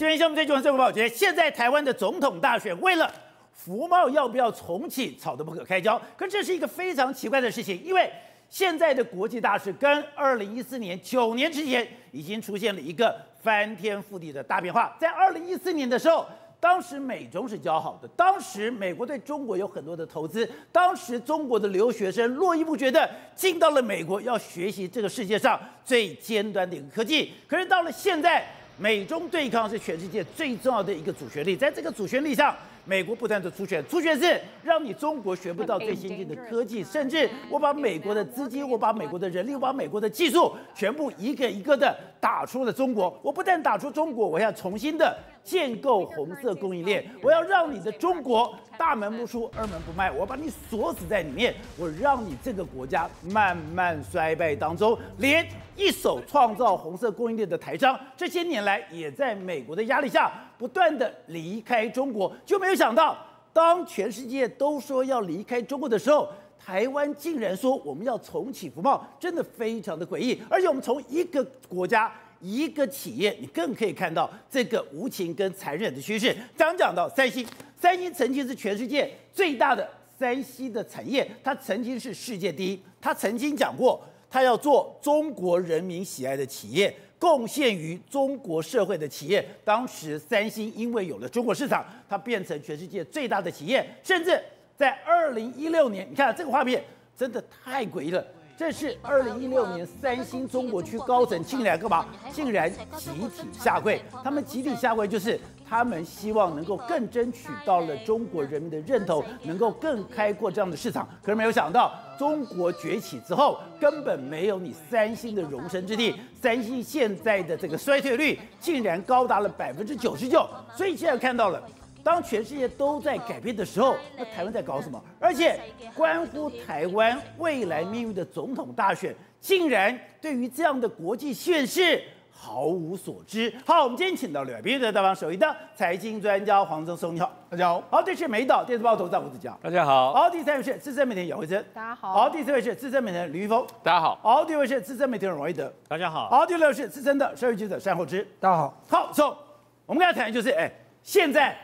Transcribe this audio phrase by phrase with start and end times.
[0.00, 3.12] 今天项目最重要的报，觉得现在台湾的总统大选，为了
[3.52, 6.00] 服贸要不要重启，吵得不可开交。
[6.16, 8.10] 可这是一个非常奇怪的事情，因为
[8.48, 14.96] 现在的国际大事跟二零一四年九年之前已经出现了一个翻天覆地的大变化。
[14.98, 16.26] 在二零一四年的时候，
[16.58, 27.34] 当时美中是交好的，当时美国对中国有很多的投资，当时中国的留学生络绎不绝的进到了美国，要学习这个世界上最尖端的一个科技。
[27.46, 28.46] 可是到了现在，
[28.80, 43.18] 美中对抗是全世界最重要的一个主旋律，在这个主旋律上，美国不断的出拳，出拳是让你中国学不到最先进的科技，甚至我把美国的资金，我把美国的人力，我把美国的技术，全部一个一个的打出了中国。
[43.22, 55.46] 我不但打出中国，我要重新的建构红色供应链，我要让你的中国大门不出，二门不迈，我把你锁死在里面，我让你这个国家慢慢衰败当中，连
[55.76, 63.16] 一手创造红色供应链的台商，这些年来也在美国的压力下不断的离开中国，就没有想到，
[63.52, 66.28] 当全世界都说要离开中国的时候，
[66.70, 70.40] 台湾竟然说我们要重启服贸，真的非常的诡异。
[70.48, 76.32] 而且我们从一个国家、一个企业，你更可以看到这个无情跟残忍的趋势。
[76.56, 77.44] 刚讲到三星，
[77.76, 84.00] 三星曾经是全世界最大的三 C 的产业，它曾经是世界第一，它曾经讲过。
[84.30, 89.44] 它要做中国人民喜爱的企业，贡献于中国社会的企业。
[89.64, 93.84] 当时三星因为有了中国市场，它变成全世界最大的企业。
[94.04, 94.40] 甚至
[94.80, 96.82] 在二零一六年，你看这个画面
[97.14, 98.24] 真的太诡异了。
[98.56, 102.06] 这是二零一六年三星中国区高层竟然干嘛？
[102.32, 104.00] 竟然集体下跪。
[104.24, 105.38] 他们集体下跪就是。
[105.68, 111.08] 他们希望能够更争取到了中国人民的认同，能够更开阔这样的市场。
[111.22, 116.12] 可是没有想到，中国崛起之后，根本没有你三星的容身之地。
[116.42, 120.44] 三星现在的这个衰退率竟然高达了百分之九十九。
[120.76, 121.62] 所以现在看到了，
[122.02, 125.02] 当全世界都在改变的时候，那台湾在搞什么？
[125.18, 125.60] 而且
[125.94, 132.02] 关乎台湾未来命运的总统大选，竟然对于这样的国际现实。
[132.42, 133.52] 毫无所知。
[133.66, 137.82] 好，我们今天请到了别的大方首席的财经专家黄正松，你好，大家好。
[137.90, 140.14] 好，这是美岛电视报头张吴子嘉，大家好。
[140.14, 142.14] 好，第三位是资深媒体人姚惠珍，大家好。
[142.14, 144.18] 好，第四位是资深媒体人林裕丰，大家好。
[144.22, 146.30] 好，第五位是资深媒体人王一德，大家好。
[146.30, 148.82] 好，第六位是资深的社会记者单厚之，大家好。
[148.88, 149.36] 好，走，
[149.84, 150.72] 我们刚才谈的就是，哎，
[151.02, 151.54] 现在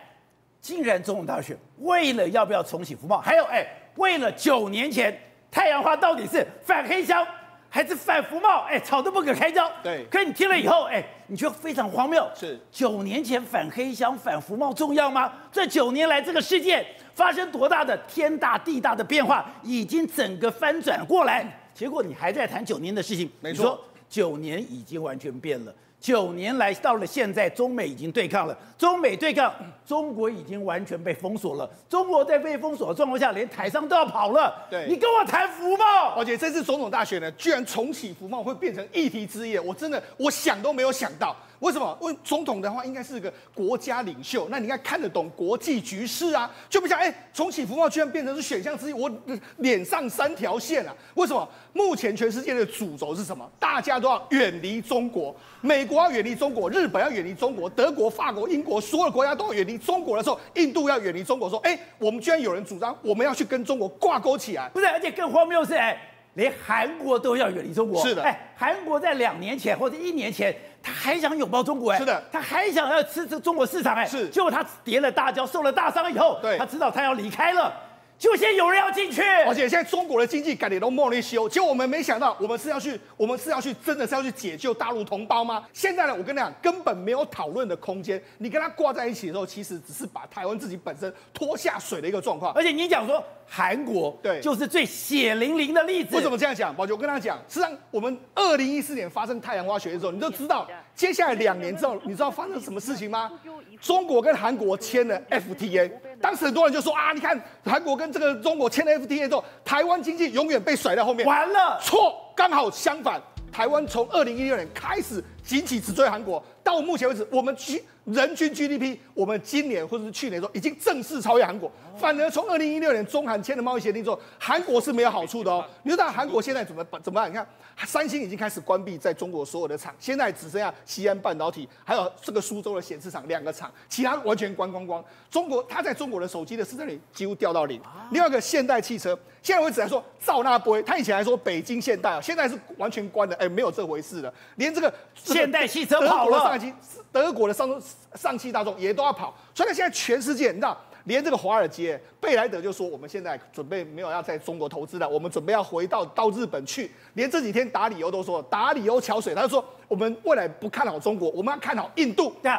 [0.67, 5.17] 竟然总统大选，为了要不要重启服贸，还有，哎，为了九年前
[5.49, 7.25] 太阳花到底是反黑箱。
[7.69, 9.71] 还是反福茂，哎，吵得不可开交。
[9.83, 12.27] 对，可你听了以后，哎，你觉得非常荒谬。
[12.35, 15.31] 是，九年前反黑箱、反福茂重要吗？
[15.53, 21.45] 这九年来，这个世界发生多大的天大地大的变化，已经整个翻转过来。
[21.75, 25.75] 结果你还在谈九年的事情，没错，你说九年已经完全变了。
[26.07, 28.57] 九年来到了现在，中美已经对抗了。
[28.79, 29.53] 中美对抗，
[29.85, 31.69] 中国已经完全被封锁了。
[31.89, 34.55] 中国在被封锁的状况下，连台商都要跑了。
[34.71, 41.35] 对，你跟我谈福茂，而且这次总统大选呢，居然重启福茂会变成议题之一，我真的我想都没有想到。
[41.61, 41.97] 为什么？
[42.01, 49.11] 问总统的话，应该是个国家领袖，那你应该看得懂国际局势啊，就不像哎，重启服贸居然变成是选项之一，我
[49.59, 50.95] 脸上三条线啊？
[51.15, 51.49] 为什么？
[51.73, 53.51] 目前全世界的主轴是什么？
[53.59, 64.87] 大家都要远离中国，美国要远离中国，日本要远离中国，德国、法国、英国所有国家都要远离中国的时候，印度要远离中国，说哎，我们居然有人主张我们要去跟中国挂钩起来，不是？
[64.87, 66.13] 而且更荒谬的是哎。
[66.37, 68.01] 连韩国都要远离中国。
[68.07, 77.73] 是的，哎，韩国在两年前或者一年前，他还想拥抱中国，哎，是的，他还想要吃这中国市场，哎，是，结果他跌了大跤，受了大伤以后，对，他知道他要离开了。
[78.19, 85.67] 就先有人要进去，而且现在中国的经济改点都莫内修，结果我们没想到，我们是要去，我们是要去，真的是要去解救大陆同胞吗？
[85.73, 88.21] 现在呢，我跟你讲，根本没有讨论的空间。
[88.39, 92.53] 你跟他挂在一起的时候，其实只是把台湾自己本身拖下水的一个状况。
[92.55, 96.17] 而且你讲说韩国对，就是最血淋淋的例子。
[96.17, 96.75] 为什么这样讲？
[96.75, 103.31] 宝杰，我跟他讲，实际上我们二零一四年发生太阳花学运的时候，你都知道，接下来两年之后，你知道发生什么事情吗？
[103.79, 105.91] 中国跟韩国签了 FTA。
[106.27, 111.25] 当时很多人就说啊，你看韩国跟这个中国签了 FTA 之后，台湾经济永远被甩在后面。
[111.25, 121.71] 完了，错，刚好相反，台湾从二零一六年开始紧紧直追韩国，到目前为止，我们均人均 GDP，我们今年或者是去年的时候已经正式超越韩国。
[121.99, 125.65] 反而从二零一六年中韩签了贸易协定之后，韩国是没有好处的哦。
[125.83, 127.31] 你知道韩国现在怎么怎么办？
[127.31, 127.47] 你看，
[127.87, 135.03] 三星已经开始关闭在中国所有的厂，现在只剩下西安半导体还有这个苏州的显示厂两个厂，其他完全关光光。
[135.31, 137.81] 中国它在中国的手机的市占率几乎掉到零。
[138.11, 146.73] 另外一个现代汽车，现在为止来说照那不会，他以前还说北京现代啊，现在是完全关的，哎，没有这回事了，连这个这现代汽车跑了，上汽
[147.11, 147.83] 德国的上
[148.15, 150.79] 上汽大众也都要跑，所以呢，现在全世界你知道。
[151.07, 156.91] 连这个华尔街、贝莱德就说，我们现在准备没有要在中国投资了，我们准备要回到到日本去。
[157.15, 162.35] 连这几天打理欧都说，打理欧桥水，他就说我们未来不看好中国，我们要看好印度。
[162.43, 162.53] 对，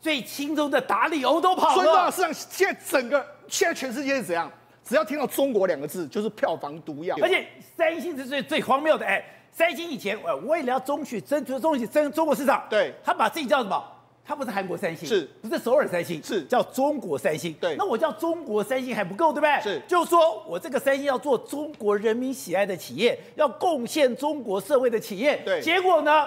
[0.00, 1.74] 最轻松的打理欧都跑了。
[1.74, 4.50] 所以呢，市场现在整个现在全世界是怎样？
[4.84, 7.16] 只要听到中国两个字，就是票房毒药。
[7.22, 13.82] 而且三星是最最荒谬的，哎，三星以前呃为了要争取争取争取争中国市场，对，他把自己叫什么？
[14.26, 16.22] 它不是韩国三星，是不是首尔三星？
[16.22, 17.54] 是叫中国三星。
[17.60, 19.60] 对，那我叫中国三星还不够，对不对？
[19.62, 25.42] 是，就是说我这个三星要做中国人民喜爱的企业，要贡献中国社会的企业。
[25.44, 26.26] 对，结果呢？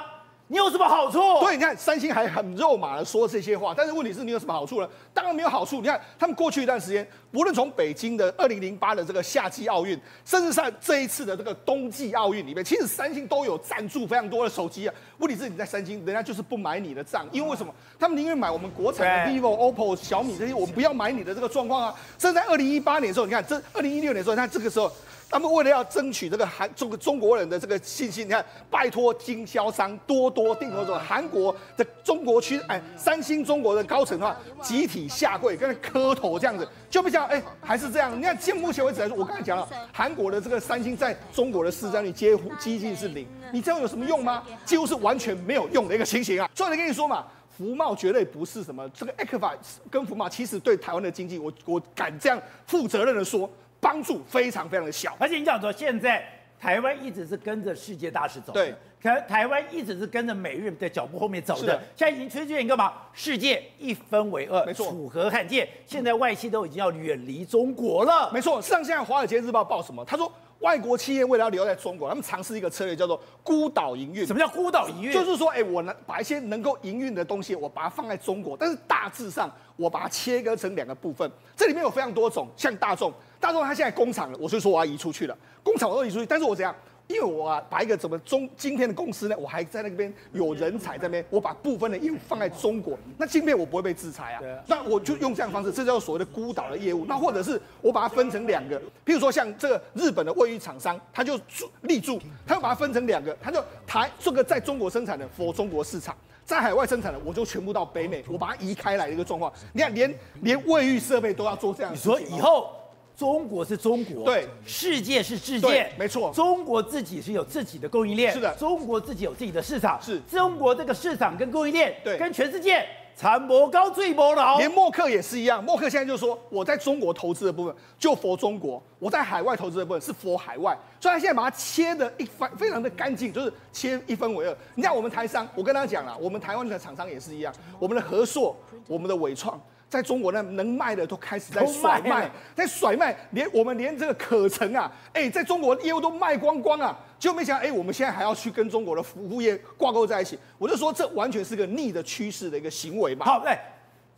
[0.50, 1.20] 你有什么好处？
[1.42, 4.88] 对，你看三星还很肉麻的说这些话，但是问题是你有什么好处呢？
[5.14, 5.82] 当然没有好处。
[5.82, 14.96] 你看他们过去一段时间，无论从北京的二零零八的这个夏季奥运，甚至在这一次的这个冬季奥运里面，其实三星都有赞助非常多的手机啊。
[15.18, 17.74] 问题是你在三星，人家就是不买你的账，因为为什么？
[18.00, 21.96] 他们宁愿买我们国产的 vivo、OPPO、小米这些，我们不要买你的这个状况啊。
[22.18, 24.90] 甚至在二零一八年的时候，你看这二零一六年的时候，你看这个时候。
[25.30, 38.18] 他们为了要争取这个韩中国中国人的这个信心，你看，拜托经销商多多订购这种韩国的中国区，哎，三星中国的高层的话，集体下跪，跟磕头这样子，就不像哎，还是这样。
[38.18, 44.42] 你看，现目前为止来说，我刚才讲了，韩国的这个三星在中国的市占率几乎接近是零，你这样有什么用吗？
[44.66, 46.50] 几乎是完全没有用的一个情形啊。
[46.56, 47.26] 所以跟你说嘛，
[47.58, 49.52] 福茂绝对不是什么这个 ECFA
[49.92, 53.50] 跟福茂，其实对台湾的经济，我我敢这样负责任的说。
[53.80, 56.26] 帮助非常非常的小，而且你讲说，现在
[56.60, 62.94] 台湾一直是跟着世界大势走的，对，台台湾一直是跟着美日的脚步后面走的，的现在已经趋近于干嘛？
[63.14, 68.62] 世界一分为二，没错，楚河汉界，现在外企都已经要远离中国了，没错。
[68.62, 70.04] 上现在《华尔街日报》报什么？
[70.06, 70.32] 他说。
[70.60, 74.26] 外国企业为了要留在中国，他们尝试一个策略，叫做孤岛营运。
[74.26, 75.14] 什么叫孤岛营运？
[75.14, 81.30] 就是说，哎，我能把一些能够营运的东西，我把它放在中国，但是大致上我把它切割成两个部分。
[81.56, 86.76] 这里面有非常多种，像大众，大众它现在工厂了，我就说我要移出去了，工厂我都移出去，但是我怎样？
[87.08, 94.42] 因为我啊，把一个怎么中今天的公司呢，我还在那边有人才在那边，我把部分的业务放在中国，那晶片我不会被制裁啊。
[94.68, 97.06] 那我就用这样的方式，这叫所谓的孤岛的业务。
[97.06, 101.40] 那或者是我把它分成两个，譬如说像这个日本的卫浴厂商，他就
[101.84, 106.14] 立住，他就把它分成两个，他就台这个在中国生产的 for 中国市场，
[106.44, 109.52] 在海外生产的我就全部到北美，我把它移开来的一个状况。
[109.72, 111.94] 你看，连连卫浴设备都要做这样。
[111.94, 112.70] 你说以后。
[113.18, 116.32] 中国是中国，对，世界是世界，没错。
[116.32, 118.56] 中国自己是有自己的供应链，是的。
[118.58, 120.20] 中国自己有自己的市场，是。
[120.30, 122.86] 中国这个市场跟供应链，对，跟全世界
[123.16, 124.60] 差不高最不老。
[124.60, 134.56] 连默克也是一样，默克现在就说，我在中国投资的部分就 for 中国，我在海外投资的部分是 for 海外，所以他现在把它切的一分非常的干净，就是切一分为二。
[134.76, 138.56] 你看我们台商，我跟他讲了，我们台湾的厂商也是一样，我们的和硕，
[138.88, 139.60] 我们的伟创。
[139.90, 153.26] 在中国呢，能卖的都开始在甩卖，在甩卖，连我们连这个可成啊，哎，在中国业务都卖光光啊，就没想到，哎，我们现在还要去跟中国的服务业挂钩在一起，我就说这完全是个逆的趋势的一个行为嘛。
[153.26, 153.58] 好，哎，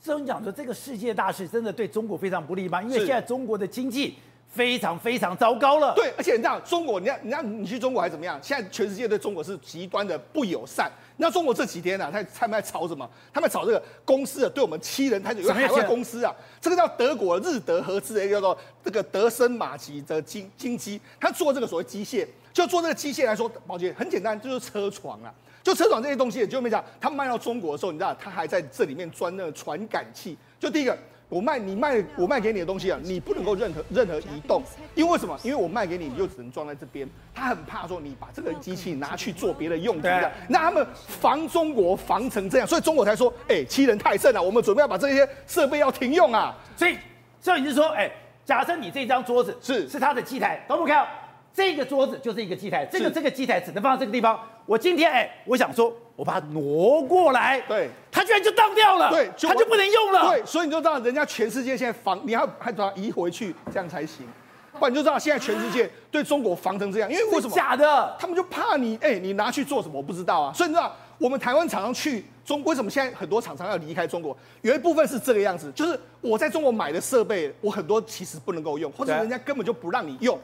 [0.02, 2.82] 这种讲说这个世界大势真的对中国非常不利吗？
[2.82, 4.18] 因为现在中国的经济
[4.50, 5.94] 非常非常糟糕了。
[5.96, 8.40] 对，而且你知道中国，你看，你看你去中国还怎么样？
[8.42, 10.92] 现在全世界对中国是极端的不友善。
[11.18, 13.08] 那中国这几天呢、啊，他他们在炒什么？
[13.32, 15.42] 他们炒这个公司啊，对我们欺人太久。
[15.42, 25.32] 有个海外公司啊，这个叫德国日德合资的一个叫做这个德森马吉的金金机，他做这个所谓机械，就做这个机械来说，宝杰很简单，就是车床啊，
[25.62, 30.98] 就车床这些东西，就没讲，他卖到中国的时候，你知道，他还在这里面装那个传感器，就第一个。
[31.30, 34.64] 我卖你卖我卖给你的东西啊，你不能够任何任何移动，
[34.96, 35.40] 因为为什么？
[35.44, 37.08] 因为我卖给你，你就只能装在这边。
[37.36, 46.58] 他很怕说你把这个机器拿去做别的用途的，那他们防中国防成这样，所以中国才说，哎、欸，欺人太甚了，我们准备要把这些设备要停用啊。
[46.76, 46.98] 所以，
[47.40, 48.12] 所以你是说，哎、欸，
[48.44, 50.96] 假设你这张桌子是是他的机台，懂不懂？
[51.60, 54.40] 这个桌子就是一个机台，这个这个机台只能放在这个地方。
[54.66, 64.26] 我今天哎，我想说，我把它挪过来，对，它居然就当掉了，对，它就不能用了，对，所以你就知道人家全世界现在防，你要还把它移回去，这样才行。
[64.80, 67.54] 不然你就知道现在全世界对中国防成这样，因为为什么？
[67.54, 69.98] 假的，他们就怕你，哎，你拿去做什么？
[69.98, 70.54] 我不知道啊。
[70.54, 74.38] 所以你知道，我们台湾厂商去中，为什么现在很多厂商要离开中国？
[74.62, 80.40] 有一部分是这个样子，就是我在中国买的设备，我很多其实不能够用，或者人家根本就不让你用。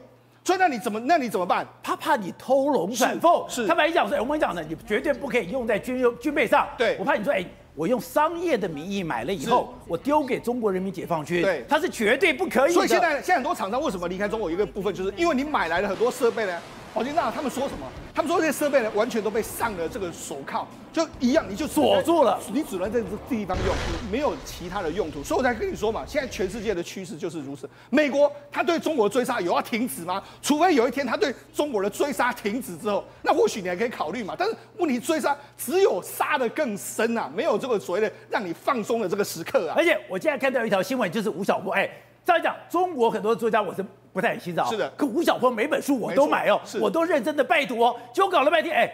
[0.46, 1.66] 所以那你怎么那你怎么办？
[1.82, 3.44] 他怕你偷龙转凤。
[3.48, 6.68] 是，他本来讲说，我跟你讲的，你绝对不可以用在军用军备上。
[6.78, 11.42] 对，我怕你说，哎，我用商业的名义买了以后，我丢给中国人民解放军。
[11.42, 12.74] 对，他是绝对不可以的。
[12.74, 14.48] 所以现在现在很多厂商为什么离开中国？
[14.48, 16.56] 一个部分就是因为你买来了很多设备呢。
[16.96, 17.86] 宝杰，那他们说什么？
[18.14, 23.76] 他们说这些设备呢，完全都被上了这个手铐，就一样，你就锁住了，你只能在这地方用，
[24.10, 25.22] 没有其他的用途。
[25.22, 27.68] 所以我才跟你说嘛，现在全世界的趋势就是如此。
[27.90, 30.22] 美国他对中国的追杀有要停止吗？
[30.40, 34.34] 除非有一天他对中国的追杀停止之后，那或许你还可以考虑嘛。
[34.34, 39.74] 但是问题追杀只有杀的更深啊，没有这个所谓的让你放松的这个时刻啊。
[39.76, 41.90] 而且我现在看到一条新闻，就是吴晓波，哎，
[42.24, 43.84] 再讲中国很多作家我是。
[44.16, 44.88] 不太欣赏，是的。
[44.96, 47.94] 可吴晓波每本书我都买哦，我都认真的拜读哦。
[48.14, 48.90] 结果搞了半天，哎，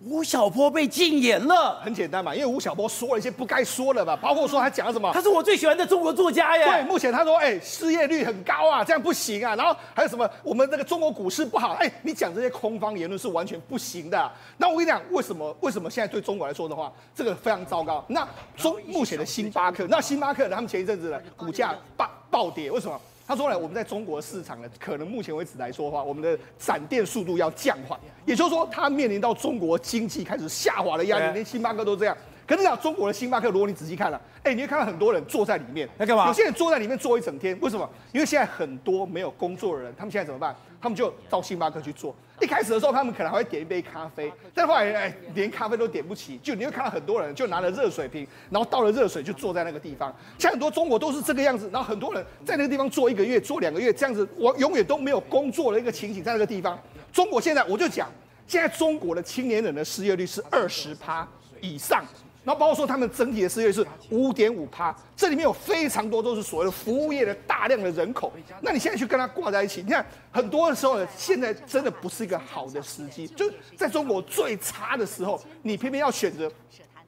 [0.00, 1.78] 吴晓波被禁言了。
[1.80, 5.12] 很简单嘛，因为吴晓波说了一些不该说的吧，包括说他讲了什么。
[5.12, 6.72] 他是我最喜欢的中国作家呀。
[6.72, 9.54] 对，目前他说，哎，失业率很高啊，这样不行啊。
[9.54, 14.28] 然后还有什么，我们那个中国股市不好，哎，你讲这些空方言论是完全不行的。
[14.56, 15.56] 那我跟你讲，为什么？
[15.60, 18.04] 为什么现在对中国来说的话，这个非常糟糕？
[18.08, 23.00] 那中目前的星巴克，那星巴克他们前一阵子呢，股价暴暴跌，为什么？
[23.28, 32.16] 他说了，我们在中国市场呢，可能目前为止来说的话，我们的闪电速度要降缓，也就是说，它面临到中国经济开始下滑的压力，连星巴克都这样。
[32.48, 36.26] 可是讲中国的星巴克，如果你仔细看了，哎，你会看到很多人坐在里面，在干嘛？
[36.28, 37.86] 有些人坐在里面坐一整天，为什么？
[38.10, 40.56] 因为现在很多没有工作的人，他们现在怎么办？
[40.80, 42.16] 他们就到星巴克去做。
[42.40, 50.10] 一开始的时候，他们可能还会点一杯咖啡，但后来哎，连咖啡都点不起，就你会看到很多人就拿了热水瓶，然后倒了热水就坐在那个地方。
[50.38, 56.78] 像很多中国都是这个样子，然后很多人在那个地方坐一个月、坐两个月，这样子我永远都没有工作的一个情形在那个地方。
[57.12, 58.08] 中国现在我就讲，
[58.46, 61.28] 现在中国的青年人的失业率是二十趴
[61.60, 62.02] 以上。
[62.44, 68.32] 然后包括说他们整体的失业是五点五趴，这里面有非常多都是所谓的服务业的大量的人口。
[68.62, 73.26] 那你现在去跟他挂在一起，你看很多的时候呢，现在真的不是一个好的时机。
[73.28, 76.50] 就在中国最差的时候，你偏偏要选择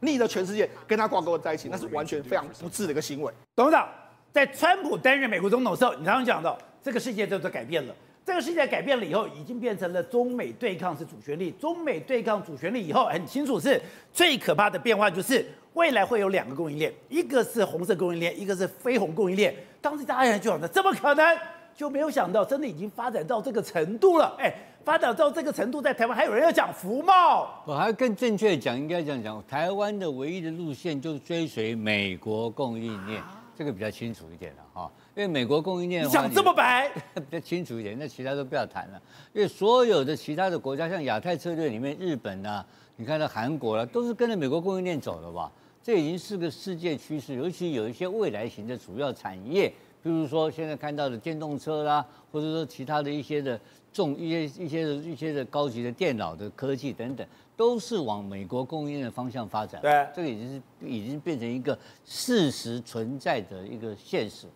[0.00, 3.32] 逆着全世界跟他挂钩在一起，那是完全非常不智的一个行为。
[3.56, 3.88] 董事长，
[4.32, 7.94] 在川普担任美国总统的时候，你刚刚讲到这个世界都在改变了。
[8.30, 11.50] 这个世界改变了以后，已经变成了中美对抗是主旋律。
[11.50, 13.82] 中美对抗主旋律以后，很清楚是
[14.12, 19.52] 最可怕的变化，就是未来会有两个供应链，一个是红色供应链，一个是非红供应链。
[19.80, 21.36] 当时大家就想着，怎么可能？
[21.74, 24.36] 就没有想到，真的已经发展到这个程度了。
[24.38, 27.48] 哎，发展到这个程度，在台湾还有人要讲服贸。
[27.66, 33.20] 我还更正确的讲，应该这样讲，台湾的唯一的路线就是追随美国供应链，
[33.56, 34.92] 这个比较清楚一点了哈。
[35.16, 39.02] 因为美国供应链讲这么白， 比较清楚一点，那其他都不要谈了。
[39.32, 42.64] 因为所有的其他的国家，像亚太策略里面，日本啊，
[42.96, 45.50] 你看到韩国啊，都是跟着美国供应链走的吧？
[45.82, 49.68] 这已经是个世界趋势，尤其有一些未来型的主要产业，
[50.02, 53.58] 比如说现在看到的电动车啦，或者说其他的一些的
[53.92, 57.26] 重一些一些的一些的高级的电脑的科技等等，
[57.56, 59.80] 都是往美国供应链的方向发展。
[59.80, 64.46] 对，这个已经是已经变成一个事实存在的一个现实。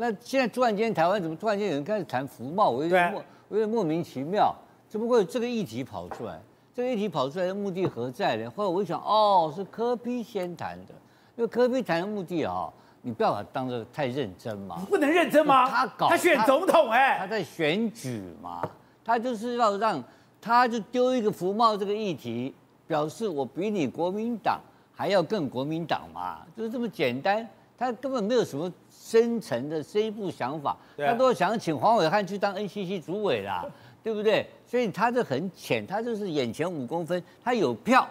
[0.00, 2.70] 那现在突然间台湾怎么突然间有人开始谈服贸？
[2.70, 4.54] 我有点莫，我有点莫名其妙。
[4.88, 6.40] 只不过这个议题跑出来，
[6.72, 8.48] 这个议题跑出来的目的何在呢？
[8.54, 10.94] 后来我一想，哦，是柯 P 先谈的。
[11.34, 14.80] 因为柯 P 谈的目的啊、哦，你不要把它当做太认真嘛。
[14.88, 15.68] 不能认真吗？
[15.68, 18.62] 他搞他选总统哎、欸，他在选举嘛，
[19.04, 20.00] 他就是要让，
[20.40, 22.54] 他就丢一个服贸这个议题，
[22.86, 24.60] 表示我比你国民党
[24.94, 27.44] 还要更国民党嘛，就是这么简单。
[27.78, 28.70] 他根本没有什么。
[29.00, 33.64] 深层的这一步想法，他都想请黄伟汉去当 NCC 主委啦，
[34.04, 34.46] 对不对？
[34.66, 38.06] 所以他这很浅，他就是眼前五公分，他有票，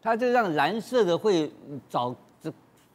[0.00, 1.52] 他就让蓝色的会
[1.86, 2.14] 找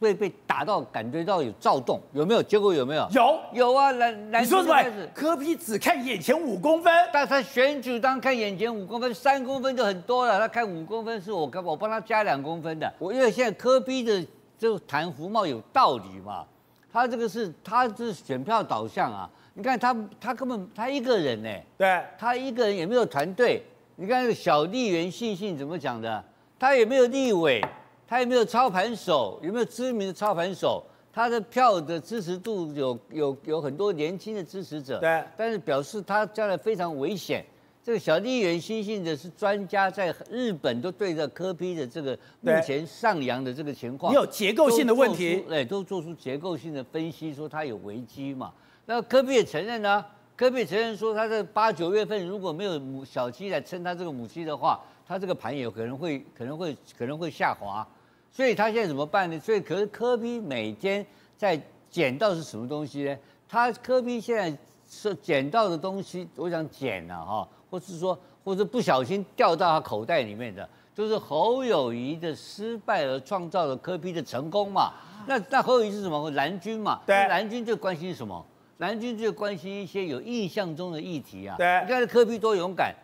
[0.00, 2.42] 会被打到，感觉到有躁动，有没有？
[2.42, 3.06] 结果有没有？
[3.12, 4.42] 有有啊，蓝蓝。
[4.42, 5.06] 你说什么？
[5.14, 14.26] 柯批只看眼前五公分，但他选举当看眼前五公分，三公分就很多了，他看五公分是我我帮他加两公分的，我因为现在柯批的
[14.58, 16.44] 就谈服贸有道理嘛。
[16.92, 19.30] 他这个是，他是选票导向啊！
[19.54, 23.62] 你看他，他根本他一个人呢，对，他一个人也没有团队。
[23.96, 26.24] 你看那个小丽媛信信怎么讲的？
[26.58, 27.62] 他也没有立委，
[28.06, 30.82] 他也没有操盘手，有没有知名的操盘手？
[31.12, 37.44] 他的票的支持度有有有很多年轻的支持者，对，但是表示他将来非常危险。
[37.82, 48.52] 这个小笠原新信的是专家，在日本都对着柯 P 的这个目前上扬的这个情况，你有结构性的问题，哎，都做出结构性的分析，说它有危机嘛。
[48.84, 50.06] 那科比也承认呢、啊，
[50.36, 57.86] 柯 P 也承认说，他在八九月份如果没有母小鸡来撑他这个母鸡的话，他这个盘也可能会可能会可能会下滑。
[58.30, 59.40] 所以他现在怎么办呢？
[59.40, 61.06] 所以可是柯 P 每天
[61.38, 61.58] 在
[61.90, 63.16] 捡到是什么东西呢？
[63.48, 64.54] 他科比现在
[64.86, 67.48] 是捡到的东西，我想捡了哈。
[67.70, 74.92] 或是说，或者不小心掉到他口袋里面的，就是侯友谊的失败而创造了柯批的成功嘛？
[75.26, 76.30] 那那侯友宜是什么？
[76.30, 77.00] 蓝军嘛？
[77.06, 78.44] 对，蓝军最关心什么？
[78.78, 81.56] 蓝军最关心一些有印象中的议题啊。
[81.58, 82.94] 对，你看柯批多勇敢，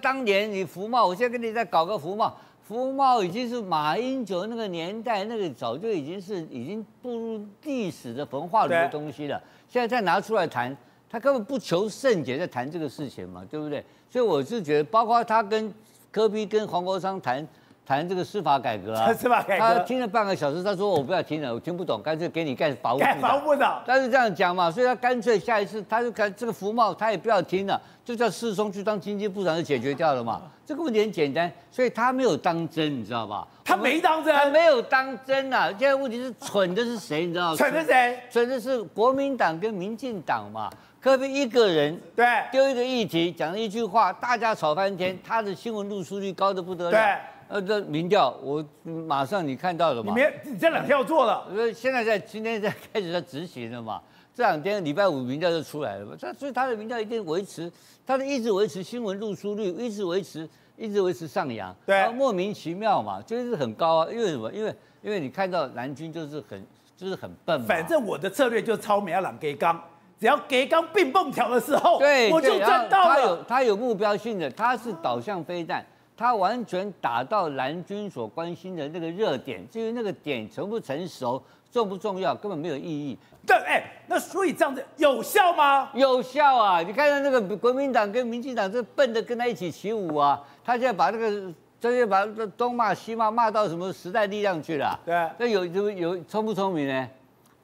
[0.00, 9.40] 当年你服贸，我现在跟你再搞个服贸，服贸已经是马英九那个年代，那个早就已经是已经步入历史的焚化炉的东西了。
[9.68, 10.74] 现在再拿出来谈，
[11.14, 13.84] 他根本不求甚解，在谈这个事情嘛，对不对？
[14.10, 15.72] 所以我是觉得，包括他跟
[16.10, 17.46] 柯比跟黄国昌谈。
[17.86, 23.04] 谈这个司法改革啊， 司法改革，他听了半个小时，他说我不要听了，我听不懂，干脆给你干法务部。
[23.04, 30.40] 盖法务部长，他是这样讲嘛，所以他干脆下一次他就看这个服贸，他也不要听了，就叫世聪去当经济部长就解决掉了嘛。
[30.64, 33.46] 这个问题很简单，所以他没有当真，你知道吧？
[33.62, 35.68] 他没当真，他没有当真啊！
[35.78, 37.26] 现在问题是蠢的是谁？
[37.26, 37.56] 你知道吗？
[37.58, 38.18] 蠢的谁？
[38.30, 40.70] 蠢的是国民党跟民进党嘛。
[41.04, 46.92] 柯 P 一个人对丢一个议题，讲了一句话，大家吵翻天，他的新闻露出率高的不得了。
[46.92, 47.00] 对。
[47.46, 50.14] 呃，这民调我马上你看到了吗？
[50.16, 51.46] 你没，你这两天要做了。
[51.54, 54.00] 呃，现在在今天在开始在执行了嘛？
[54.34, 56.16] 这两天礼拜五民调就出来了嘛？
[56.18, 57.70] 他所以他的民调一定维持，
[58.06, 61.76] 他的一直维持新闻露出率，一直维持，一直维持上扬。
[61.84, 64.08] 对，莫名其妙嘛，就是很高啊。
[64.10, 64.50] 因为什么？
[64.50, 67.66] 因为因为你看到蓝军就是很就是很笨嘛。
[67.68, 69.78] 反正我的策略就是抄美亚朗给刚，
[70.20, 73.14] 只要给刚并蹦跳的时候，对，我就赚到了。
[73.14, 75.84] 他有他有目标性的，他是导向飞弹。
[76.16, 81.42] 他完全打到蓝军所关心的那个热点，至于那个点成不成熟、
[81.72, 83.18] 重不重要，根本没有意义。
[83.44, 85.90] 对，哎，那所以这样子有效吗？
[85.92, 86.80] 有效啊！
[86.82, 90.40] 你看到那个国民党跟民进党这笨的跟他一起起舞啊！
[90.64, 92.24] 他现在把那个这些把
[92.56, 94.96] 东骂西骂骂到什么时代力量去了？
[95.04, 97.08] 对，那有有有聪不聪明呢？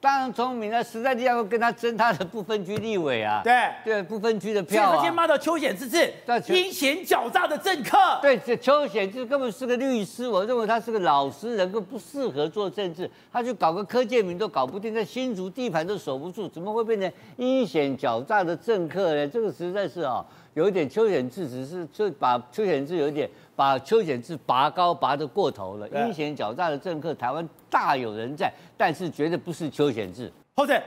[0.01, 3.53] 当然聪明了，时代力量要跟他争他的不分区立委啊，对
[3.85, 5.03] 对，不分区的票啊。
[5.03, 6.11] 先骂到邱显志是
[6.49, 7.99] 阴险狡诈的政客。
[8.23, 13.11] 对，这邱显志根本是个律师，我认为他是个老实人，更不适合做政治。
[13.31, 19.29] 他去搞个柯建明都搞不定，在新竹地盘都守不住，怎么会变成阴险狡诈的政客呢？
[19.29, 23.29] 这个实在是啊，有一点邱显智只是就把邱显智有一点。
[23.57, 30.33] 把邱显智拔高拔得过头了，阴险狡诈的政客，台湾大有人在，但是绝对不是邱显智。
[30.57, 30.81] 后者，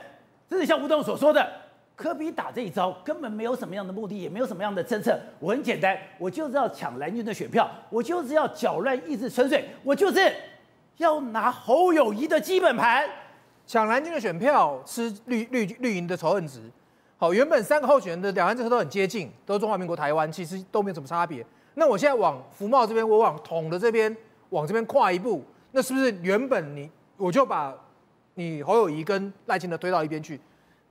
[0.49, 1.47] 这是像吴董所说的，
[1.95, 5.19] 科比打这一招根本没有什么样的目的，也没有什么样的政策。
[5.39, 10.33] 我很简单，我就是要抢蓝军的选票，我就是要搅乱意志春水，我就是
[10.97, 13.07] 要拿侯友宜的基本盘，
[13.67, 16.61] 抢蓝军的选票，吃绿绿绿营的仇恨值。
[17.17, 21.45] 好，原本三个候选人的两岸政策都很接近，都是中华民国台湾，其实都没有什么差别。
[21.75, 24.15] 那我现在往福茂这边，我往统的这边
[24.49, 27.73] 往这边跨一步，那是不是原本你我就把
[28.35, 30.39] 你侯友谊跟赖清德推到一边去，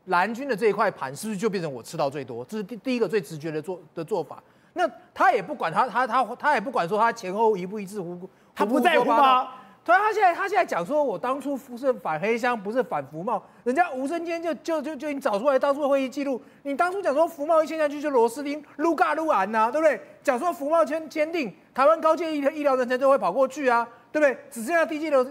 [0.07, 2.45] 蓝军的这一块盘是不是就变成我吃到最多？
[2.45, 4.43] 这是第第一个最直觉的做的做法。
[4.75, 9.49] 那他也不管他他他他也不管说他前后一步一致乎，他不在乎吗？
[9.85, 13.43] 对啊，他现在他现在讲说，我当初是反黑箱，不是反服贸。
[13.65, 16.41] 人家吴声坚就就就就已经找出来当初的会议记录。
[16.63, 20.01] 你当初讲说服贸一签下去就螺丝钉撸嘎撸完呐，对不对？
[20.23, 24.39] 讲说服贸签签订，台湾高阶医医疗人才就会跑过去啊，对不对？
[24.51, 25.27] 只剩下低阶的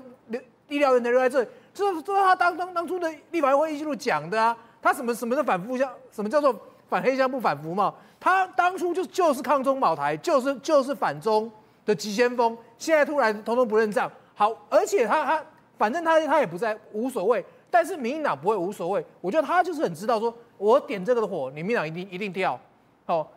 [0.67, 4.57] 医疗人才留在这里，这这是他当当当初的立法会议记录讲的啊。
[4.81, 5.89] 他什么什么是反服箱？
[6.11, 6.53] 什么叫做
[6.89, 7.93] 反黑箱不反服贸？
[8.19, 11.49] 他当初就就是抗中保台，就是就是反中
[11.85, 14.11] 的急先锋，现在突然统统不认账。
[14.41, 15.43] 好，而且他他
[15.77, 19.06] 反正他他也不在无所谓，但是民进党不会无所谓。
[19.21, 22.60] 我觉得他就是很知道说，我点这个的火，你民进党一定一定掉。
[23.06, 23.32] 好，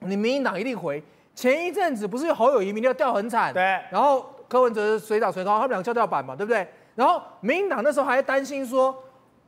[0.00, 1.00] 你民进党一定回。
[1.36, 6.66] 前一阵子不是侯友宜民调掉很惨，对，然后柯文哲水涨船高，他们两个跷跷板嘛，对不对？
[6.96, 8.92] 然后民进党那时候还担心说，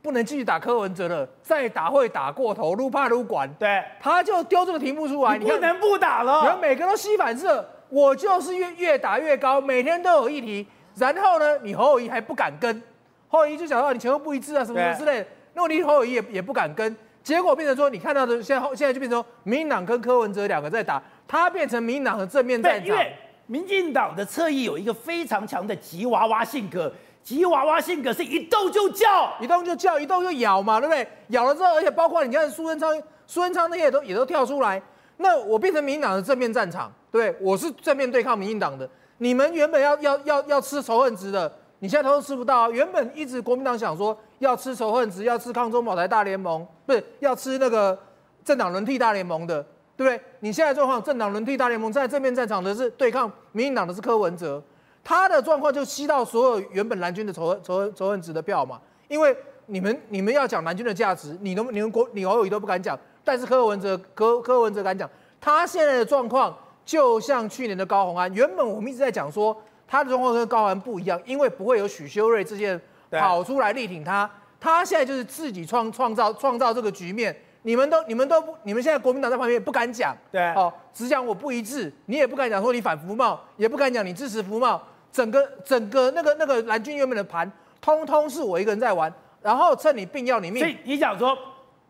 [0.01, 3.53] 不能继续打柯文哲了，再打会打过头，撸怕撸管。
[3.55, 10.65] 对，他就丢这个题目出来，你不能不打了，你们每个都吸反射，我就是越越打越高，每天都有议题。
[10.95, 12.81] 然后呢，你侯友谊还不敢跟，
[13.27, 15.27] 侯友谊就想到你前后不一致啊，什么什么之类的。
[15.53, 22.87] 那你侯友谊也也不敢跟，结果变成说，你看到的现在现在就变成说，民进党跟柯文哲两个在打，他变成民进党的正面战场。
[22.87, 23.13] 因为
[23.45, 31.07] 民进党的侧翼有一个非常强的吉娃娃性格，吉娃娃性格是一动就叫，一动就叫，一动就咬嘛，对不对？
[31.27, 34.81] 咬了之后，而且包括你看苏贞昌、苏贞昌那些也都也都跳出来，
[35.17, 37.35] 那我变成民进党的正面战场，对？
[37.41, 38.89] 我是正面对抗民进党的。
[39.19, 42.71] 你们原本要要要要吃仇恨值的，你现在都吃不到！
[42.71, 47.97] 原本一直国民党想说要吃仇恨值，要吃抗中保台大联盟，不是要吃那个
[48.43, 49.61] 政党轮替大联盟的，
[49.95, 50.19] 对不对？
[50.39, 54.61] 你现在状况，政党轮替大联盟在正面战场的是对抗民进党的是柯文哲，
[55.03, 58.81] 他的状况就吸到所有原本蓝军的仇恨仇恨仇恨值的票嘛。
[59.07, 59.35] 因为
[59.67, 66.57] 你们你们要讲蓝军的价值，你都你们国你侯友宜都不敢讲，但是柯文哲柯柯文哲敢讲，他现在的状况。
[66.85, 69.55] 就像去年的高虹安，原本我们一直在讲说
[69.87, 91.37] 他的状况跟高虹安不一样，因为不会有许修睿这些人跑出来力挺他，他现在就是自己创创造创造这个局面，你们都你们都不，你们现在国民党在旁边也不敢讲，对，哦，只讲我不一致，你也不敢讲说你反服贸，也不敢讲你支持服贸，整个整个那个那个蓝军原本的盘，通通是我一个人在玩，然后趁你病要你命，所以你想说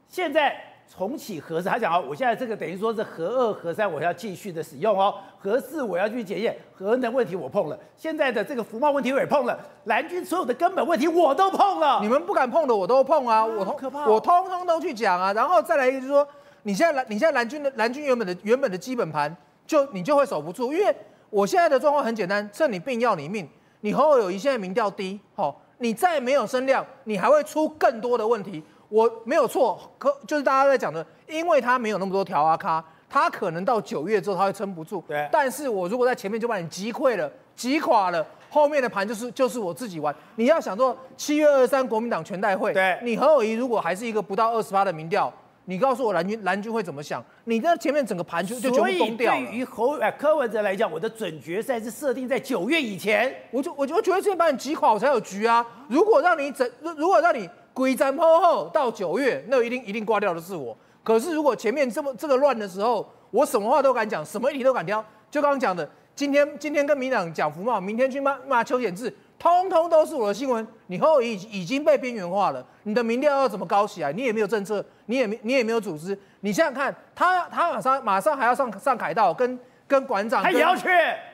[0.08, 0.70] 现在。
[0.92, 5.16] 重启核四，他讲哦，我现在这个等于说是核二、核三，我要继续的使用哦。
[5.40, 12.00] 核四我要去检验，核能问题我碰了，现在的这个服贸问题我也碰了，蓝军所有的根本问题我都碰了。
[12.02, 15.34] 你们不敢碰的我都碰啊，我通可怕、我通通都去讲啊。
[15.34, 16.28] 然后再来一个就是说，
[16.62, 20.96] 你现在蓝，你现在蓝军的蓝军原本的原本的基本盘，就你就会守不住，因为
[21.30, 23.50] 我现在的状况很简单，趁你病要你命，
[23.82, 28.64] 你侯友宜现在民调低，好、哦，你再没有声量，你还会出更多的问题。
[28.94, 35.04] 我没有错，可就是大家在讲的，因为他没有那么多条啊咖，他可能到九月之后他会撑不住。
[35.08, 40.16] 对，但是我如果在前面就把你击溃了、击垮了，后面的盘就是就是我自己玩。
[40.36, 45.34] 你要想说七月二十三国民党全代会，对，你何友谊如果还是一个不到二十八的民调，
[45.66, 47.26] 你告诉我蓝军蓝军会怎么想？
[47.46, 49.34] 你在前面整个盘就就全部崩掉。
[49.34, 55.66] 所以对于侯呃柯文哲来讲，我的准决赛是设定在九月以前，我就我就觉得这把你击垮我才有局啊。
[55.90, 57.50] 如果让你整，如果让你。
[57.74, 60.78] 鬼战破后到九月，那一定一定挂掉的是我。
[61.04, 65.04] 可是如果前面这么这个乱的时候，我什么话都敢讲，什么议题都敢挑。
[65.30, 70.66] 就刚刚讲的，今天今天跟民党讲服贸，明天去骂骂邱显智，通通都是我的新闻。
[70.88, 74.14] 你后已已经被边缘化了，你的民调要怎么高起来？
[74.14, 76.18] 你也没有政策，你也没你也没有组织。
[76.42, 80.88] 你想想看，他他马上马上还要上上凯道，跟跟馆长，他也要去，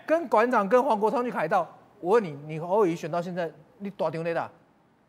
[0.07, 1.67] 跟馆长跟黄国昌去凯道。
[1.99, 4.49] 我问你，你侯友宜选到现在，你多丢雷打？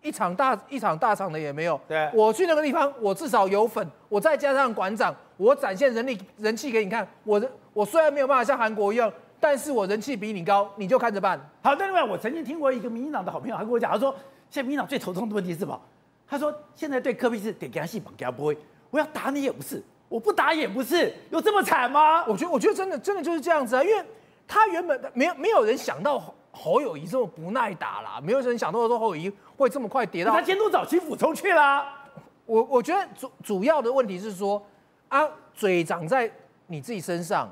[0.02, 1.80] 一场大一场大场的也没有。
[1.86, 7.06] 对，我去那个地方，我至少有粉，我再加上馆长，我展现人力人气给你看。
[7.24, 7.40] 我
[7.72, 11.38] 我虽然没有办法像韩国一样，但是我人气比你高，你就看着办。
[11.62, 14.10] 好，另外我曾经听过一个民进党的好朋友，他跟我讲，他说
[14.48, 15.78] 现在民进党最头痛的问题是什么？
[16.26, 18.56] 他说现在对柯 P 是点给他戏绑给他不会，
[18.90, 22.24] 我要打你也不是，我不打也不是，有这么惨吗？
[22.26, 24.02] 我觉得我觉得真的真的就是这样子啊，因为
[24.48, 26.34] 他原本没有没有人想到。
[26.60, 30.30] 侯友谊这么不耐打啦，没有人想到说侯友谊会这么快跌到。
[30.30, 32.04] 他监督早期俯冲去啦。
[32.44, 34.62] 我我觉得主主要的问题是说，
[35.08, 36.30] 啊，嘴长在
[36.66, 37.48] 你自己身上，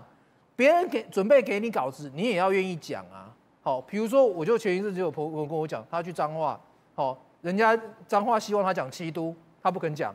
[0.55, 3.33] 别人给准备给你稿子，你也要愿意讲啊。
[3.63, 6.61] 好，比如说，我就前一阵子有朋友跟我讲，他去彰化，
[6.95, 10.15] 好，人家彰化希望他讲七都，他不肯讲，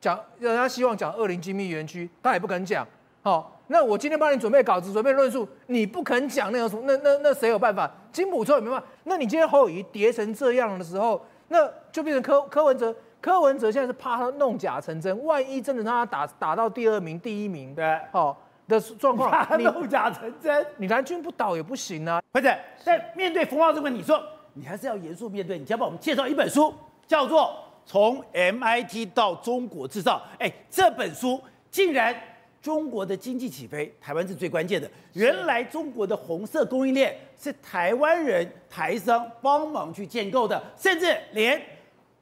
[0.00, 2.86] 讲人家希望讲二林精密园区，他也不肯讲，
[3.22, 3.56] 好。
[3.72, 6.82] 那我今天帮你准备稿子，准备论述，你不肯讲，那有什么？
[6.86, 7.88] 那那那谁有办法？
[8.12, 8.86] 金普聪也没办法。
[9.04, 12.94] 那你今天侯友谊跌成这样的时候，那就变成柯柯文哲。
[13.20, 18.34] 柯文哲现在是怕他弄假成真，万一真的让他打打到第二名、第一名，对，好
[18.66, 22.22] 的状况，他弄假成真，你蓝军不倒也不行啊。
[22.32, 22.50] 或者
[22.82, 24.22] 在面对服贸这个问题，你说
[24.54, 25.58] 你还是要严肃面对。
[25.58, 26.72] 你先帮我们介绍一本书，
[27.06, 27.42] 叫做
[27.84, 30.16] 《从 MIT 到中国制造》。
[30.38, 31.38] 哎，这本书
[31.70, 32.16] 竟然。
[32.62, 34.90] 中国的经济起飞，台湾是最关键的。
[35.14, 41.60] 原来中国的红色供应链是台湾人台商帮忙去建构的，甚至连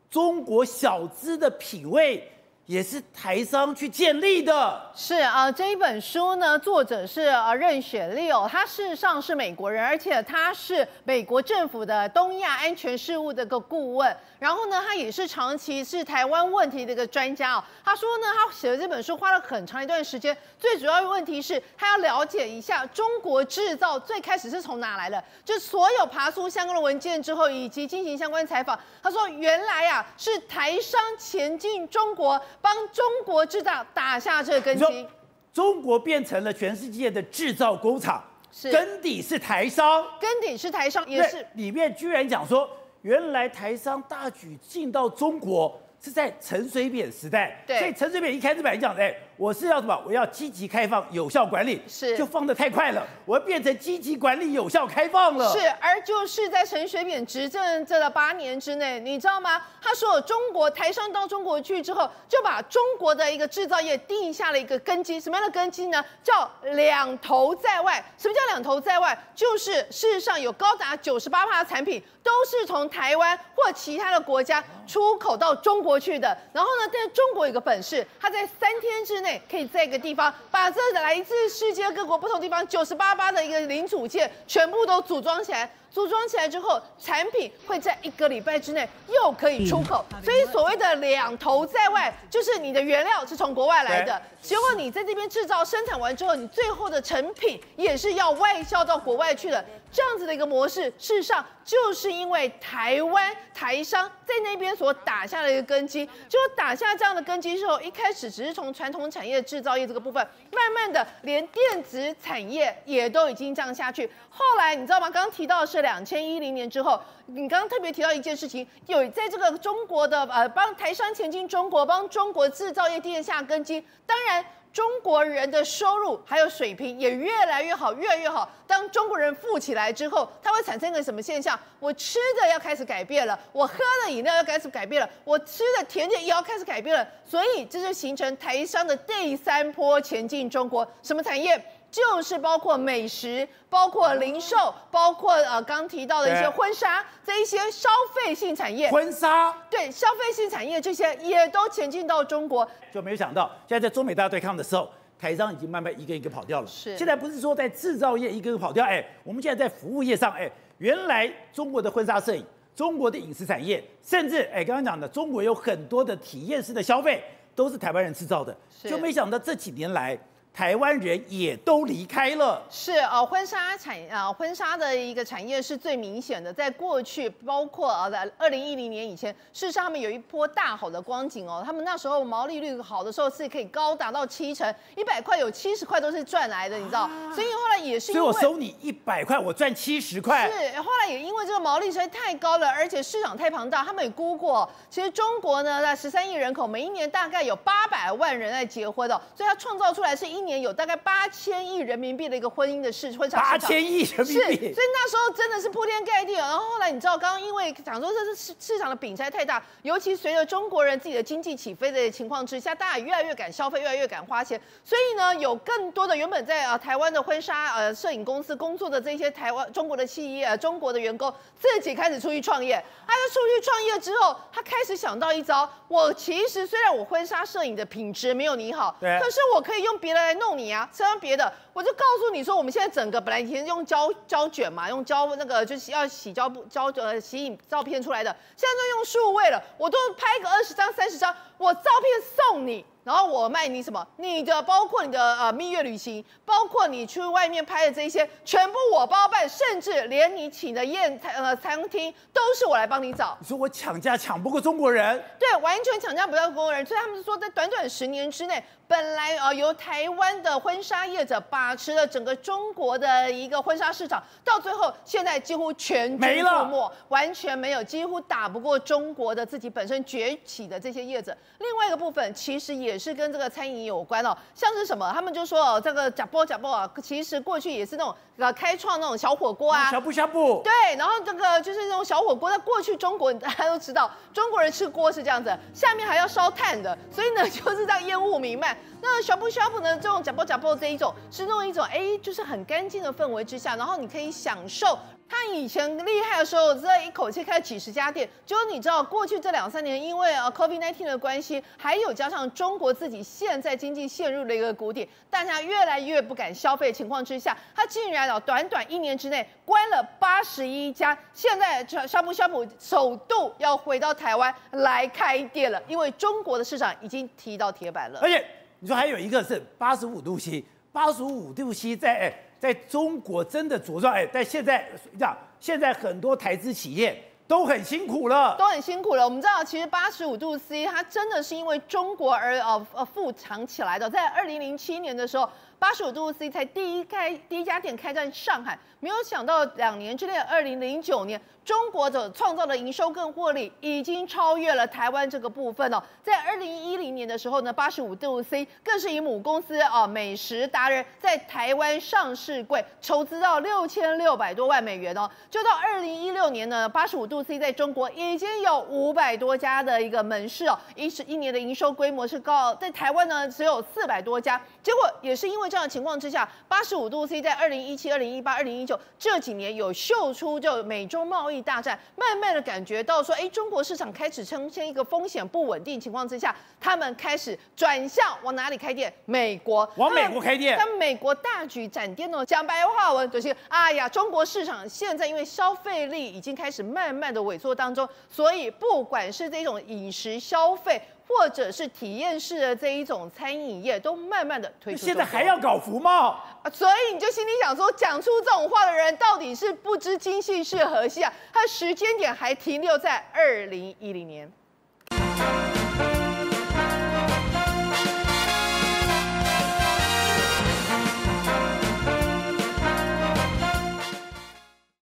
[0.09, 2.23] 中国小资的品味。
[2.69, 17.65] 也是台商去建立的，是啊，这一本书呢，作者是呃任雪莉哦，他事实上是美国人，而且他是美国政府的东亚安全事务的一个顾问，然后呢，他也是长期是台湾问题的一个专家哦。
[17.83, 32.39] 他说呢，他写的这本书花了很长一段时间，最主要的问题是他要了解一下中国制造最开始是从哪来的，就所有爬出相关的文件之后，以及进行相关采访，他说原来啊是台商前进中国。
[32.61, 35.07] 帮中国制造打下这个根基，
[35.53, 38.71] 中国变成了全世界的制造工厂，是。
[38.71, 41.47] 根底是台商，根底是台商，也是。
[41.55, 42.69] 里面居然讲说，
[43.03, 49.15] 原来台商大举进到中国是在陈水扁时代，对，所以陈水扁一开始本来讲的，哎。
[49.39, 50.03] 我是要什么？
[50.05, 55.53] 我要积极开放、有效管理，是就放的太快了，我要变成积极管理、有效开放了。
[55.53, 59.63] 是，而就是在陈水扁执政这了八年之内，你知道吗？
[59.81, 66.05] 他说中国台商到中国去之后，就把中国的一个制造业定下了一个根基，什么样的根基呢？
[66.25, 68.05] 叫两头在外。
[68.19, 69.17] 什么叫两头在外？
[69.37, 76.37] 就是事实上有高达九十八趴的产品都是从台湾或其他的国家出口到中国去的。
[76.53, 79.28] 然后呢，但是中国有个本事，他在三天之内。
[79.51, 90.05] 可以在一个地方把这来自世界各国不同地方九十八八的一个零组件全部都组装起来，组装起来之后，产品会在一个礼拜之内又可以出口。
[90.23, 98.19] 所以所谓的两头在外，就是你的原料是从国外来的，结果你在这边制造生产完之后，你最后的成品也是。
[98.19, 99.65] 要外销到国外去的。
[99.91, 102.13] 这样子的一个模式，事实上就是。
[102.13, 106.05] 因为台湾台商在那边所打下的一个根基。
[106.29, 108.53] 结果打下这样的根基之后，一开始只是。
[108.53, 114.11] 从传统产业制造业这个部分，慢慢的连电子产业也都已经这样下去。
[114.29, 115.09] 后来你知道吗？
[115.09, 123.85] 刚刚提到的是两千一零年之后，你刚刚特别提到一件事情，有在这个中国的呃帮台商前进中国，帮中国制造业奠下根基。
[124.07, 124.45] 当然。
[124.71, 128.49] 中国人的收入还有水平也越来越好，越来越好。
[128.67, 131.59] 当中国人富起来之后，它会产生一个什么现象？
[131.81, 137.05] 我吃的要开始改变了，我喝的饮料要开始改变了，我吃的甜点也要开始改变了。
[137.25, 141.61] 所以这就形成台商的第三波前进中国什么产业？
[141.91, 148.91] 就是包括美食，包括零售，包括呃刚提到的一些婚纱，这一些消费性产业。
[148.91, 152.69] 婚纱对，消费性产业这些也都前进到中国。
[152.93, 156.67] 就没有想到，现在在中美大对抗的时候，台商已经慢慢一个一个跑掉了。
[156.67, 156.97] 是。
[156.97, 162.45] 现在不是说在制造业一个一个跑掉，哎，我们现在在服务业上，哎，原来中国的婚纱摄影、
[162.77, 167.25] 中国的饮食产业，甚至哎刚刚讲的，中国有很多的体验式的消费，
[167.55, 168.55] 都是台湾人制造的。
[168.83, 168.91] 是。
[168.91, 170.19] 就没想到这几年来。
[170.55, 176.53] 台湾人也都离开了，是呃，婚纱产呃，婚纱的一个产业是最明显的。
[176.53, 181.63] 在过去，包括呃，在二零一零年以前，事实上他们有一波大好的光景哦。
[181.65, 187.03] 他们那时候毛利率好的时候是可以高达到七成，一百块有七十块都是赚来的，你知道？
[187.03, 190.51] 啊、所以后来也是因为，所以我收你一百块，我赚七十块。
[190.51, 200.38] 是，后来也因为这个毛利实在太高了，而且市场太庞大，他们也估过，其实中国呢，在十三亿人口，每一年大概有八百万人在结婚的，所以它创造出来是一。
[200.43, 206.35] 年有大概八千亿人民币的一个婚姻的市婚纱市场，八千亿人民币，所以那时候真的是铺天盖地。
[206.35, 214.61] 然后后来你知道，刚刚因为讲说这是市市场的饼才太大，尤其随着中国人自己的经济起飞的情况之下，大家也越来越敢消费，越来越敢花钱。
[214.85, 222.83] 所以呢，有更多的原本在呃台湾的婚纱呃摄影公司工作的这些台湾中国的企业、呃、中国的员工，自己开始出去创业。
[223.07, 231.51] 他就出去创业之后，他开始想到一招：我其实虽然我婚纱摄影的品质没有你好，对，可是我可以用别的来弄你啊，什么别的？
[231.73, 242.85] 我就告诉你说，我们现在整个本来以前用胶胶卷嘛，用胶那个就是要洗胶布胶呃洗影照片出来的，现在都用数位了，我都拍个二十张三十张，我照片送你。
[243.09, 244.07] 然后我卖你什么？
[244.19, 253.35] 你的包括你的呃蜜月旅行，包括你去外面拍的这些，全部我包办，甚至连你请的宴餐呃餐厅都是我来帮你找。
[253.41, 255.25] 你说我抢价抢不过中国人？
[255.39, 256.85] 对，完全抢价不到中国人。
[256.85, 271.35] 所以他们说，在短短十年之内，本来呃由台湾的婚纱业者把持了整个中国的一个婚纱市场，到最后现在几乎全军覆没，完全没有，几乎打不过中国的自己本身崛起的这些业者。
[271.61, 272.98] 另外一个部分其实也。
[272.99, 288.77] 是跟这个餐饮有关哦，像是什么，他们就说哦，这个呷哺呷哺啊，其实过去也是那种呃开创那种小火锅啊，呷哺呷哺，对，然后这个就是那种小火锅，在过去中国大家都知道， 中国人吃锅是这样子，下面还要烧炭的，所以呢 就是这样烟雾弥漫。
[289.01, 294.99] 那呷哺呷哺呢，这种呷哺呷哺这一种是那种一种哎，就是很干净的氛围之下，然后你可以享受。
[295.29, 298.29] 他以前厉害的时候，在一口气开了几十家店。
[298.47, 311.17] 就你知道，过去这两三年，因为呃 COVID nineteen 的关系，还有加上中国自己现在经济陷入了一个谷底，大家越来越不敢消费情况之下，他竟然啊，短短一年之内关了八十一家。
[311.35, 318.19] 现在呷哺呷哺首度要回到台湾来开店了，因为中国的市场已经踢到铁板了。
[318.23, 318.43] 而且
[318.81, 322.48] 你说还有一个是八十五度 C，八十五度 C 在。
[322.59, 329.25] 在中国真的茁壮哎，但现在这样，现在很多台资企业都很辛苦了，都很辛苦了。
[329.25, 334.11] 我们知道，其实八十五度 C 它真的是因为中国而呃呃富强起来的。
[334.11, 341.41] 在二零零七年的时候，八十五度 C 才第一开第一家店开在上海，没有想到两年之内，二零零九年。
[341.65, 346.03] 中国的创造的营收跟获利已经超越了台湾这个部分哦。
[346.23, 355.31] 在二零一零年的时候呢，八十五度 C 更是以母公司啊美食达人在台湾上市柜筹资到六千六百多万美元哦。
[355.51, 364.59] 就到二零一六年呢，八十五度 C 在中国已经有五百多家的一个门市哦，一十一年的营收规模是高，在台湾呢只有四百多家。
[364.83, 379.13] 结果也是因为为这样的情况之下，八十五度 C 在二零一七、二零一八、二零一九这几年有秀出就美中贸易大战，慢慢的感觉到说，哎，中国市场开始呈现一个风险不稳定情况之下，他们开始转向往哪里开店？
[379.27, 380.75] 美国，往美国开店。
[380.79, 391.01] 但美国大举展店呢，讲白话文就是，哎呀，中国市场现在因为消费力已经开始慢慢的萎缩当中，所以不管是这种饮食消费。
[391.29, 396.31] 或者是体验式的这一种餐饮业都慢慢的推出，现在还要搞服贸
[396.63, 396.71] 啊？
[396.73, 401.33] 所以你就心里想说，讲出这种话的人到底是不知今夕是何夕啊？
[401.53, 404.51] 他的时间点还停留在二零一零年。